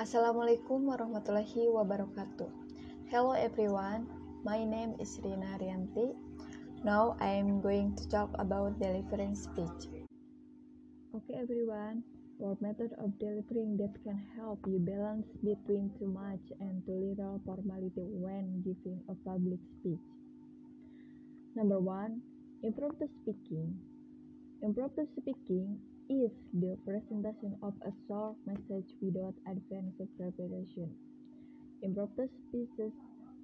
Assalamualaikum 0.00 0.88
warahmatullahi 0.88 1.68
wabarakatuh. 1.68 2.48
Hello 3.12 3.36
everyone, 3.36 4.08
my 4.48 4.56
name 4.64 4.96
is 4.96 5.20
Rina 5.20 5.60
Rianti. 5.60 6.16
Now 6.80 7.20
I 7.20 7.36
am 7.36 7.60
going 7.60 7.92
to 8.00 8.08
talk 8.08 8.32
about 8.40 8.80
delivering 8.80 9.36
speech. 9.36 9.92
Okay 11.12 11.36
everyone, 11.36 12.00
what 12.40 12.56
method 12.64 12.96
of 12.96 13.12
delivering 13.20 13.76
that 13.76 13.92
can 14.00 14.16
help 14.40 14.64
you 14.64 14.80
balance 14.80 15.28
between 15.44 15.92
too 16.00 16.08
much 16.08 16.48
and 16.64 16.80
too 16.88 16.96
little 16.96 17.36
formality 17.44 18.08
when 18.16 18.64
giving 18.64 19.04
a 19.04 19.14
public 19.20 19.60
speech. 19.68 20.00
Number 21.52 21.76
one, 21.76 22.24
improve 22.64 22.96
the 22.96 23.08
speaking. 23.20 23.76
Improve 24.64 24.96
the 24.96 25.04
speaking 25.20 25.76
is 26.10 26.32
the 26.52 26.76
presentation 26.84 27.54
of 27.62 27.72
a 27.86 27.92
short 28.08 28.34
message 28.44 28.90
without 29.00 29.34
advanced 29.46 30.02
preparation. 30.18 30.90
Impromptu 31.82 32.28
speeches 32.48 32.92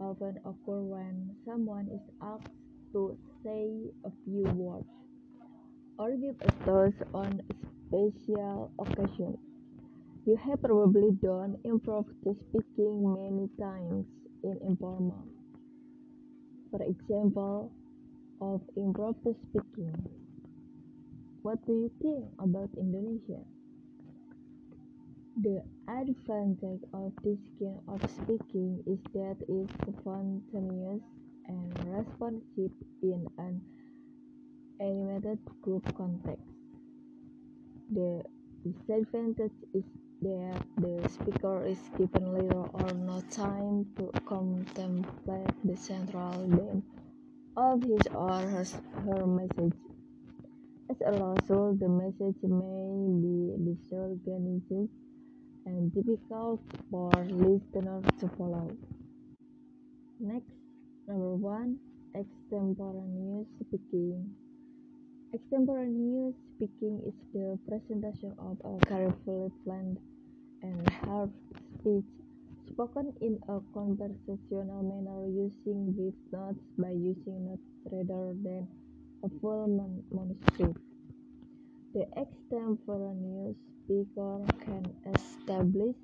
often 0.00 0.40
occur 0.48 0.80
when 0.80 1.36
someone 1.44 1.88
is 1.92 2.00
asked 2.22 2.56
to 2.92 3.18
say 3.44 3.68
a 4.06 4.10
few 4.24 4.44
words 4.56 4.88
or 5.98 6.16
give 6.16 6.36
a 6.40 6.50
toast 6.64 6.96
on 7.12 7.42
a 7.50 7.54
special 7.86 8.72
occasion. 8.80 9.36
You 10.24 10.36
have 10.36 10.62
probably 10.62 11.10
done 11.22 11.58
impromptu 11.64 12.34
speaking 12.48 12.96
many 13.04 13.46
times 13.60 14.06
in 14.42 14.58
informal. 14.66 15.22
For 16.70 16.82
example, 16.82 17.70
of 18.40 18.62
impromptu 18.74 19.34
speaking. 19.50 20.23
What 21.44 21.60
do 21.66 21.72
you 21.76 21.90
think 22.00 22.24
about 22.40 22.70
Indonesia? 22.72 23.44
The 25.36 25.60
advantage 25.84 26.80
of 26.96 27.12
this 27.20 27.36
kind 27.60 27.84
of 27.84 28.00
speaking 28.08 28.80
is 28.88 28.96
that 29.12 29.36
it's 29.44 29.76
spontaneous 30.00 31.04
and 31.44 31.68
responsive 31.84 32.72
in 33.04 33.28
an 33.36 33.60
animated 34.80 35.36
group 35.60 35.84
context. 35.92 36.48
The 37.92 38.24
disadvantage 38.64 39.52
is 39.74 39.84
that 40.22 40.64
the 40.80 40.96
speaker 41.12 41.66
is 41.66 41.78
given 42.00 42.32
little 42.32 42.72
or 42.72 42.88
no 43.04 43.20
time 43.28 43.84
to 44.00 44.08
contemplate 44.24 45.52
the 45.62 45.76
central 45.76 46.32
theme 46.32 46.82
of 47.54 47.82
his 47.84 48.08
or 48.16 48.40
her, 48.40 48.64
her 49.04 49.26
message. 49.26 49.93
As 50.90 50.96
a 51.00 51.12
result, 51.12 51.80
the 51.80 51.88
message 51.88 52.42
may 52.42 53.08
be 53.24 53.56
disorganized 53.64 54.92
and 55.64 55.94
difficult 55.94 56.60
for 56.90 57.10
listeners 57.30 58.04
to 58.20 58.28
follow. 58.36 58.70
Next, 60.20 60.52
number 61.08 61.36
one, 61.36 61.78
extemporaneous 62.14 63.48
speaking. 63.60 64.36
Extemporaneous 65.32 66.34
speaking 66.54 67.00
is 67.06 67.14
the 67.32 67.58
presentation 67.66 68.34
of 68.38 68.60
a 68.64 68.78
carefully 68.86 69.50
planned 69.64 69.98
and 70.62 70.88
hard 71.02 71.32
speech 71.80 72.04
spoken 72.68 73.12
in 73.22 73.38
a 73.48 73.58
conversational 73.72 74.82
manner 74.82 75.26
using 75.32 75.92
brief 75.92 76.14
notes 76.30 76.60
by 76.76 76.90
using 76.90 77.46
notes 77.48 77.62
rather 77.90 78.34
than 78.44 78.68
a 79.24 79.28
full 79.40 79.66
manuscript. 80.12 80.78
The 81.94 82.04
extemporaneous 82.18 83.56
speaker 83.84 84.44
can 84.64 84.84
establish, 85.14 85.96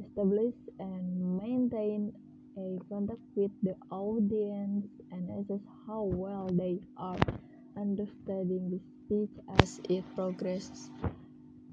establish 0.00 0.54
and 0.78 1.36
maintain 1.36 2.12
a 2.56 2.78
contact 2.88 3.20
with 3.34 3.50
the 3.62 3.74
audience 3.90 4.86
and 5.10 5.28
assess 5.38 5.66
how 5.86 6.04
well 6.04 6.48
they 6.50 6.80
are 6.96 7.18
understanding 7.76 8.70
the 8.70 8.80
speech 9.04 9.34
as 9.60 9.80
it 9.90 10.04
progresses. 10.14 10.90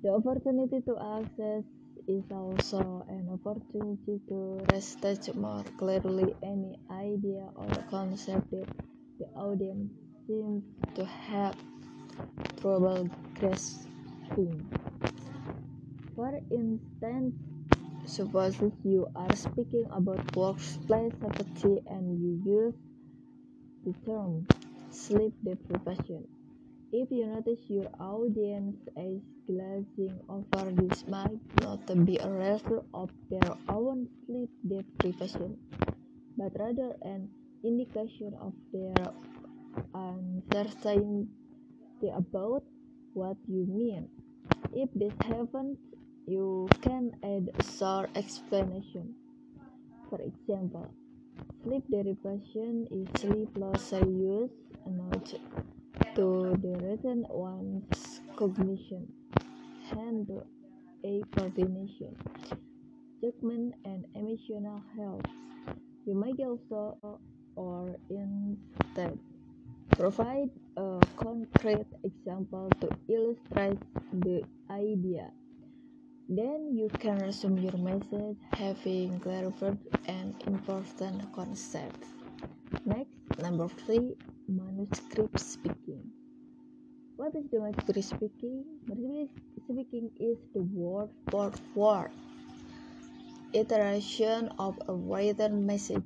The 0.02 0.10
opportunity 0.10 0.82
to 0.82 1.22
access 1.22 1.64
is 2.08 2.24
also 2.32 3.06
an 3.08 3.30
opportunity 3.32 4.20
to 4.28 4.60
restate 4.74 5.34
more 5.36 5.64
clearly 5.78 6.36
any 6.44 6.76
idea 6.92 7.48
or 7.56 7.70
concept 7.90 8.52
that 8.52 8.68
the 9.20 9.26
audience 9.38 10.03
seems 10.28 10.64
to 10.96 11.06
have 11.06 11.56
trouble 12.62 13.10
grasping. 13.40 14.70
For 16.16 16.40
instance, 16.52 17.36
suppose 18.06 18.62
you 18.84 19.08
are 19.16 19.36
speaking 19.36 19.86
about 19.92 20.22
workplace 20.36 21.14
safety 21.22 21.82
and 21.88 22.20
you 22.22 22.32
use 22.46 22.76
the 23.86 23.94
term 24.06 24.48
sleep 24.92 25.34
deprivation. 25.44 26.28
If 26.92 27.12
you 27.12 27.26
notice 27.28 27.60
your 27.70 27.90
audience 28.00 28.78
is 28.96 29.22
glazing 29.48 30.20
over, 30.30 30.72
this 30.72 31.08
might 31.08 31.40
not 31.56 31.86
be 32.06 32.18
a 32.18 32.30
result 32.30 32.86
of 32.94 33.10
their 33.30 33.52
own 33.68 34.08
sleep 34.26 34.50
deprivation, 34.68 35.58
but 36.38 36.54
rather 36.60 36.96
an 37.02 37.30
indication 37.64 38.34
of 38.40 38.54
their 38.72 39.14
uncertainty 39.94 41.28
about 42.14 42.64
what 43.14 43.38
you 43.48 43.66
mean. 43.68 44.10
If 44.74 44.90
this 44.94 45.14
happens, 45.22 45.78
you 46.26 46.68
can 46.82 47.12
add 47.24 47.50
a 47.58 47.64
short 47.64 48.10
explanation. 48.16 49.16
For 50.10 50.20
example, 50.22 50.94
sleep 51.64 51.84
deprivation 51.90 52.88
is 52.92 53.08
sleep 53.20 53.50
loss 53.56 53.82
serious 53.84 54.52
not 54.86 55.34
to 56.16 56.58
the 56.62 56.78
written 56.82 57.26
one's 57.30 58.22
cognition, 58.36 59.08
hand 59.90 60.30
eye 61.06 61.22
coordination, 61.36 62.16
judgment, 63.22 63.76
and 63.86 64.06
emotional 64.16 64.82
health. 64.96 65.26
You 66.06 66.16
may 66.16 66.34
also 66.44 67.20
or 67.56 67.96
instead 68.10 69.18
provide 69.90 70.50
a 70.78 71.00
concrete 71.16 71.88
example 72.04 72.70
to 72.82 72.90
illustrate 73.08 73.80
the 74.12 74.44
idea. 74.70 75.32
Then 76.30 76.76
you 76.76 76.90
can 76.90 77.20
resume 77.20 77.58
your 77.58 77.78
message 77.78 78.38
having 78.54 79.20
clarified 79.20 79.78
an 80.08 80.36
important 80.48 81.32
concept. 81.34 82.04
Next, 82.86 83.18
number 83.40 83.68
three, 83.68 84.16
manuscript 84.48 85.40
speaking. 85.40 86.12
What 87.18 87.36
is 87.36 87.46
the 87.52 87.60
manuscript 87.60 88.04
speaking? 88.04 88.64
Manuscript 88.88 89.68
speaking 89.70 90.12
is 90.20 90.38
the 90.54 90.64
word 90.64 91.10
for 91.30 91.52
word 91.76 92.12
iteration 93.54 94.50
of 94.58 94.78
a 94.88 94.94
written 94.94 95.66
message. 95.66 96.04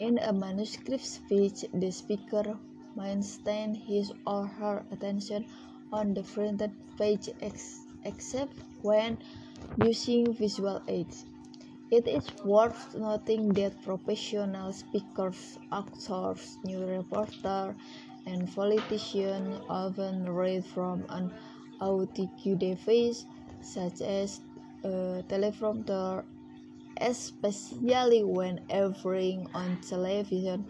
In 0.00 0.18
a 0.18 0.32
manuscript 0.32 1.04
speech, 1.06 1.64
the 1.72 1.90
speaker 1.92 2.58
maintain 2.96 3.74
his 3.74 4.12
or 4.26 4.46
her 4.46 4.84
attention 4.90 5.44
on 5.92 6.14
the 6.14 6.22
printed 6.22 6.72
page 6.98 7.28
ex 7.40 7.86
except 8.04 8.54
when 8.82 9.18
using 9.76 10.32
visual 10.34 10.80
aids. 10.88 11.24
It 11.90 12.08
is 12.08 12.32
worth 12.44 12.94
noting 12.94 13.52
that 13.54 13.82
professional 13.82 14.72
speakers, 14.72 15.58
actors, 15.70 16.56
news 16.64 16.88
reporters, 16.88 17.74
and 18.24 18.54
politicians 18.54 19.60
often 19.68 20.24
read 20.30 20.64
from 20.64 21.04
an 21.10 21.30
audio 21.80 22.56
device 22.56 23.26
such 23.60 24.00
as 24.00 24.40
a 24.84 25.22
teleprompter, 25.28 26.24
especially 27.00 28.24
when 28.24 28.60
appearing 28.70 29.46
on 29.54 29.76
television 29.82 30.64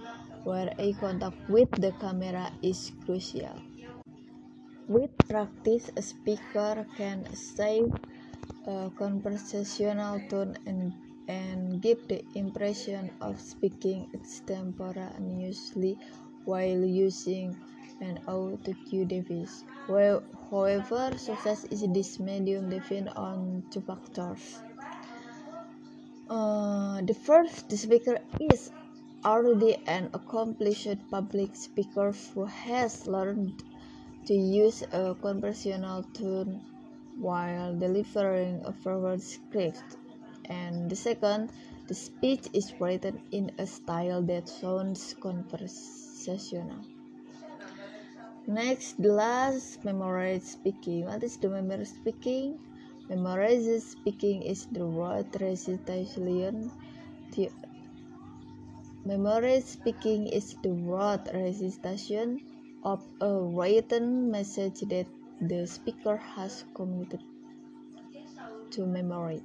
where 0.44 0.72
eye 0.78 0.94
contact 0.98 1.36
with 1.48 1.70
the 1.72 1.92
camera 2.00 2.52
is 2.62 2.92
crucial. 3.04 3.56
With 4.88 5.10
practice, 5.28 5.90
a 5.96 6.02
speaker 6.02 6.86
can 6.96 7.24
save 7.34 7.92
a 8.66 8.90
conversational 8.98 10.20
tone 10.28 10.56
and, 10.66 10.92
and 11.28 11.80
give 11.80 12.08
the 12.08 12.24
impression 12.34 13.10
of 13.20 13.40
speaking 13.40 14.10
extemporaneously 14.14 15.98
while 16.44 16.84
using 16.84 17.56
an 18.00 18.18
audio 18.26 19.04
device. 19.04 19.64
Well, 19.88 20.22
however, 20.50 21.16
success 21.16 21.64
in 21.64 21.92
this 21.92 22.18
medium 22.18 22.70
depends 22.70 23.10
on 23.14 23.62
two 23.70 23.80
factors. 23.80 24.58
Uh, 26.28 27.00
the 27.02 27.14
first, 27.14 27.68
the 27.68 27.76
speaker 27.76 28.18
is 28.40 28.70
already 29.24 29.76
an 29.86 30.10
accomplished 30.14 30.98
public 31.10 31.54
speaker 31.54 32.12
who 32.34 32.44
has 32.44 33.06
learned 33.06 33.62
to 34.26 34.34
use 34.34 34.82
a 34.92 35.14
conversational 35.14 36.02
tone 36.14 36.60
while 37.18 37.74
delivering 37.78 38.62
a 38.64 38.72
forward 38.72 39.22
script. 39.22 39.96
and 40.46 40.90
the 40.90 40.96
second 40.96 41.50
the 41.86 41.94
speech 41.94 42.48
is 42.52 42.74
written 42.80 43.20
in 43.30 43.50
a 43.58 43.66
style 43.66 44.22
that 44.22 44.48
sounds 44.48 45.14
conversational. 45.20 46.84
Next 48.46 49.00
the 49.00 49.12
last 49.12 49.84
memorize 49.84 50.44
speaking. 50.44 51.06
What 51.06 51.22
is 51.22 51.36
the 51.36 51.48
memory 51.48 51.84
speaking? 51.84 52.58
Memorize 53.08 53.84
speaking 53.84 54.42
is 54.42 54.66
the 54.72 54.86
word 54.86 55.26
recitation 55.40 56.70
the 57.36 57.50
Memorize 59.04 59.64
speaking 59.64 60.28
is 60.28 60.54
the 60.62 60.70
word 60.70 61.28
recitation 61.34 62.40
of 62.84 63.04
a 63.20 63.34
written 63.34 64.30
message 64.30 64.82
that 64.82 65.08
the 65.40 65.66
speaker 65.66 66.16
has 66.16 66.62
committed 66.72 67.18
to 68.70 68.86
memory. 68.86 69.42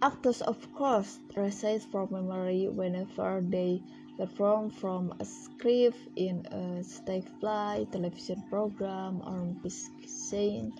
Actors, 0.00 0.42
of 0.42 0.72
course, 0.74 1.18
recite 1.36 1.82
from 1.82 2.06
memory 2.12 2.68
whenever 2.68 3.40
they 3.42 3.82
perform 4.16 4.70
from 4.70 5.12
a 5.18 5.24
script 5.24 5.98
in 6.14 6.46
a 6.52 6.84
stage 6.84 7.26
play, 7.40 7.84
television 7.90 8.44
program, 8.48 9.20
or 9.26 9.52
scene. 10.06 10.72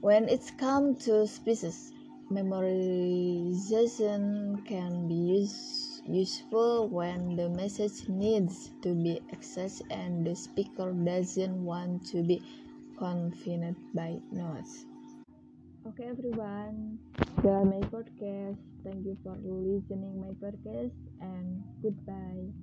When 0.00 0.28
it 0.28 0.50
comes 0.58 1.04
to 1.04 1.28
speeches, 1.28 1.92
memorization 2.28 4.66
can 4.66 5.06
be 5.06 5.14
used 5.14 5.85
useful 6.08 6.88
when 6.88 7.36
the 7.36 7.48
message 7.48 8.08
needs 8.08 8.70
to 8.82 8.94
be 8.94 9.20
accessed 9.32 9.82
and 9.90 10.26
the 10.26 10.34
speaker 10.34 10.92
doesn't 10.92 11.64
want 11.64 12.06
to 12.08 12.22
be 12.22 12.42
confined 12.98 13.76
by 13.94 14.20
notes. 14.32 14.86
Okay 15.86 16.04
everyone, 16.04 16.98
that's 17.42 17.64
my 17.64 17.80
podcast. 17.94 18.58
Thank 18.84 19.06
you 19.06 19.16
for 19.22 19.36
listening 19.42 20.20
my 20.20 20.32
podcast 20.42 20.94
and 21.20 21.62
goodbye. 21.82 22.56